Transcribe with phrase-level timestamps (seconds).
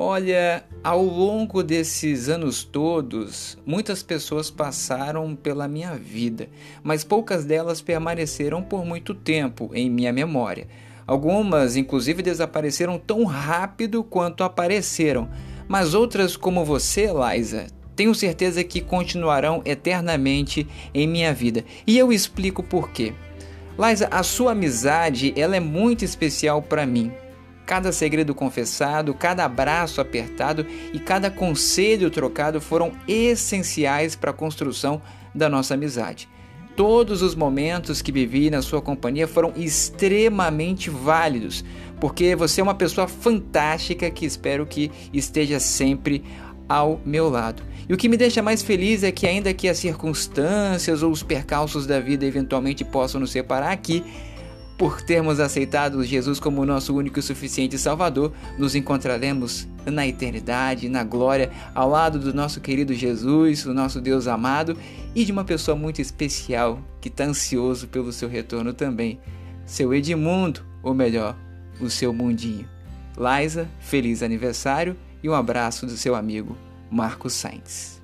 [0.00, 6.48] Olha, ao longo desses anos todos, muitas pessoas passaram pela minha vida,
[6.84, 10.68] mas poucas delas permaneceram por muito tempo em minha memória.
[11.04, 15.28] Algumas, inclusive, desapareceram tão rápido quanto apareceram,
[15.66, 21.64] mas outras, como você, Liza, tenho certeza que continuarão eternamente em minha vida.
[21.84, 23.14] E eu explico por quê.
[23.76, 27.10] Liza, a sua amizade ela é muito especial para mim.
[27.68, 35.02] Cada segredo confessado, cada abraço apertado e cada conselho trocado foram essenciais para a construção
[35.34, 36.30] da nossa amizade.
[36.74, 41.62] Todos os momentos que vivi na sua companhia foram extremamente válidos,
[42.00, 46.24] porque você é uma pessoa fantástica que espero que esteja sempre
[46.66, 47.62] ao meu lado.
[47.86, 51.22] E o que me deixa mais feliz é que, ainda que as circunstâncias ou os
[51.22, 54.02] percalços da vida eventualmente possam nos separar aqui,
[54.78, 61.02] por termos aceitado Jesus como nosso único e suficiente Salvador, nos encontraremos na eternidade, na
[61.02, 64.78] glória, ao lado do nosso querido Jesus, o nosso Deus amado,
[65.16, 69.18] e de uma pessoa muito especial que está ansioso pelo seu retorno também,
[69.66, 71.36] seu Edmundo, ou melhor,
[71.80, 72.68] o seu mundinho.
[73.18, 76.56] Liza, feliz aniversário e um abraço do seu amigo
[76.88, 77.97] Marcos Sainz.